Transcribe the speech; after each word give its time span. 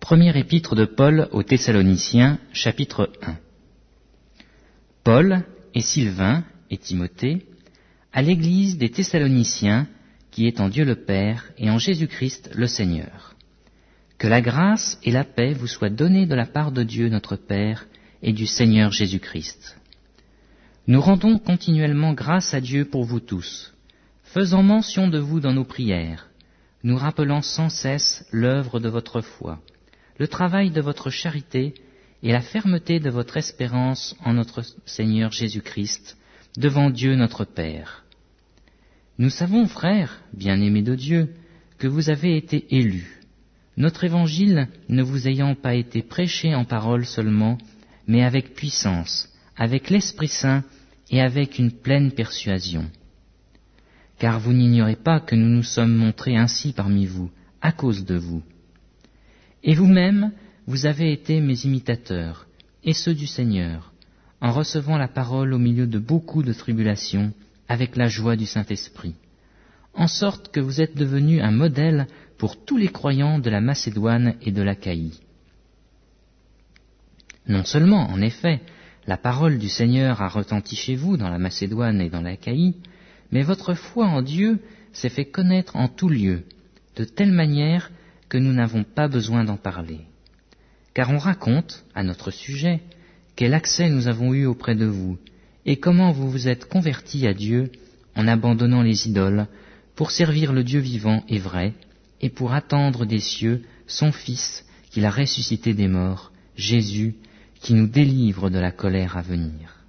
Premier 0.00 0.36
épître 0.36 0.74
de 0.74 0.86
Paul 0.86 1.28
aux 1.30 1.42
Thessaloniciens, 1.42 2.38
chapitre 2.52 3.12
1. 3.22 3.36
Paul 5.04 5.44
et 5.74 5.82
Sylvain 5.82 6.42
et 6.70 6.78
Timothée, 6.78 7.46
à 8.12 8.22
l'église 8.22 8.78
des 8.78 8.90
Thessaloniciens, 8.90 9.86
qui 10.30 10.46
est 10.46 10.58
en 10.58 10.68
Dieu 10.68 10.84
le 10.84 10.96
Père 10.96 11.52
et 11.58 11.70
en 11.70 11.78
Jésus-Christ 11.78 12.50
le 12.54 12.66
Seigneur. 12.66 13.36
Que 14.18 14.26
la 14.26 14.40
grâce 14.40 14.98
et 15.04 15.12
la 15.12 15.22
paix 15.22 15.52
vous 15.52 15.68
soient 15.68 15.90
données 15.90 16.26
de 16.26 16.34
la 16.34 16.46
part 16.46 16.72
de 16.72 16.82
Dieu 16.82 17.08
notre 17.08 17.36
Père 17.36 17.86
et 18.22 18.32
du 18.32 18.46
Seigneur 18.46 18.90
Jésus-Christ. 18.90 19.76
Nous 20.88 21.00
rendons 21.00 21.38
continuellement 21.38 22.14
grâce 22.14 22.54
à 22.54 22.60
Dieu 22.60 22.86
pour 22.86 23.04
vous 23.04 23.20
tous, 23.20 23.74
faisant 24.24 24.62
mention 24.62 25.08
de 25.08 25.18
vous 25.18 25.40
dans 25.40 25.52
nos 25.52 25.64
prières, 25.64 26.30
nous 26.82 26.96
rappelant 26.96 27.42
sans 27.42 27.68
cesse 27.68 28.26
l'œuvre 28.32 28.80
de 28.80 28.88
votre 28.88 29.20
foi, 29.20 29.60
le 30.20 30.28
travail 30.28 30.70
de 30.70 30.82
votre 30.82 31.08
charité 31.08 31.72
et 32.22 32.30
la 32.30 32.42
fermeté 32.42 33.00
de 33.00 33.08
votre 33.08 33.38
espérance 33.38 34.14
en 34.22 34.34
notre 34.34 34.60
Seigneur 34.84 35.32
Jésus-Christ, 35.32 36.18
devant 36.58 36.90
Dieu 36.90 37.16
notre 37.16 37.46
Père. 37.46 38.04
Nous 39.18 39.30
savons, 39.30 39.66
frères, 39.66 40.20
bien-aimés 40.34 40.82
de 40.82 40.94
Dieu, 40.94 41.34
que 41.78 41.88
vous 41.88 42.10
avez 42.10 42.36
été 42.36 42.66
élus, 42.68 43.22
notre 43.78 44.04
évangile 44.04 44.68
ne 44.90 45.02
vous 45.02 45.26
ayant 45.26 45.54
pas 45.54 45.74
été 45.74 46.02
prêché 46.02 46.54
en 46.54 46.66
parole 46.66 47.06
seulement, 47.06 47.56
mais 48.06 48.22
avec 48.22 48.52
puissance, 48.52 49.32
avec 49.56 49.88
l'Esprit 49.88 50.28
Saint 50.28 50.64
et 51.08 51.22
avec 51.22 51.58
une 51.58 51.72
pleine 51.72 52.12
persuasion. 52.12 52.90
Car 54.18 54.38
vous 54.38 54.52
n'ignorez 54.52 54.96
pas 54.96 55.18
que 55.18 55.34
nous 55.34 55.48
nous 55.48 55.62
sommes 55.62 55.94
montrés 55.94 56.36
ainsi 56.36 56.74
parmi 56.74 57.06
vous, 57.06 57.30
à 57.62 57.72
cause 57.72 58.04
de 58.04 58.16
vous. 58.16 58.42
Et 59.62 59.74
vous-même, 59.74 60.32
vous 60.66 60.86
avez 60.86 61.12
été 61.12 61.40
mes 61.40 61.64
imitateurs, 61.64 62.46
et 62.84 62.94
ceux 62.94 63.14
du 63.14 63.26
Seigneur, 63.26 63.92
en 64.40 64.52
recevant 64.52 64.96
la 64.96 65.08
parole 65.08 65.52
au 65.52 65.58
milieu 65.58 65.86
de 65.86 65.98
beaucoup 65.98 66.42
de 66.42 66.52
tribulations, 66.52 67.32
avec 67.68 67.96
la 67.96 68.08
joie 68.08 68.36
du 68.36 68.46
Saint-Esprit, 68.46 69.14
en 69.94 70.08
sorte 70.08 70.50
que 70.50 70.60
vous 70.60 70.80
êtes 70.80 70.96
devenus 70.96 71.42
un 71.42 71.50
modèle 71.50 72.06
pour 72.38 72.64
tous 72.64 72.76
les 72.76 72.88
croyants 72.88 73.38
de 73.38 73.50
la 73.50 73.60
Macédoine 73.60 74.34
et 74.42 74.50
de 74.50 74.62
l'Achaïe. 74.62 75.20
Non 77.46 77.64
seulement, 77.64 78.08
en 78.08 78.20
effet, 78.20 78.60
la 79.06 79.16
parole 79.16 79.58
du 79.58 79.68
Seigneur 79.68 80.22
a 80.22 80.28
retenti 80.28 80.76
chez 80.76 80.96
vous 80.96 81.16
dans 81.16 81.28
la 81.28 81.38
Macédoine 81.38 82.00
et 82.00 82.10
dans 82.10 82.22
l'Achaïe, 82.22 82.76
mais 83.30 83.42
votre 83.42 83.74
foi 83.74 84.06
en 84.06 84.22
Dieu 84.22 84.58
s'est 84.92 85.08
fait 85.08 85.26
connaître 85.26 85.76
en 85.76 85.88
tout 85.88 86.08
lieu, 86.08 86.44
de 86.96 87.04
telle 87.04 87.32
manière 87.32 87.90
que 88.30 88.38
nous 88.38 88.52
n'avons 88.54 88.84
pas 88.84 89.08
besoin 89.08 89.44
d'en 89.44 89.58
parler. 89.58 90.00
Car 90.94 91.10
on 91.10 91.18
raconte, 91.18 91.84
à 91.94 92.02
notre 92.02 92.30
sujet, 92.30 92.80
quel 93.36 93.52
accès 93.52 93.90
nous 93.90 94.08
avons 94.08 94.32
eu 94.32 94.46
auprès 94.46 94.74
de 94.74 94.86
vous, 94.86 95.18
et 95.66 95.76
comment 95.76 96.12
vous 96.12 96.30
vous 96.30 96.48
êtes 96.48 96.66
convertis 96.66 97.26
à 97.26 97.34
Dieu 97.34 97.70
en 98.16 98.26
abandonnant 98.26 98.82
les 98.82 99.08
idoles, 99.08 99.46
pour 99.96 100.12
servir 100.12 100.52
le 100.52 100.64
Dieu 100.64 100.80
vivant 100.80 101.22
et 101.28 101.38
vrai, 101.38 101.74
et 102.20 102.30
pour 102.30 102.54
attendre 102.54 103.04
des 103.04 103.20
cieux 103.20 103.62
son 103.86 104.12
Fils 104.12 104.64
qu'il 104.90 105.04
a 105.04 105.10
ressuscité 105.10 105.74
des 105.74 105.88
morts, 105.88 106.32
Jésus, 106.56 107.16
qui 107.60 107.74
nous 107.74 107.86
délivre 107.86 108.48
de 108.48 108.58
la 108.58 108.72
colère 108.72 109.16
à 109.16 109.22
venir. 109.22 109.79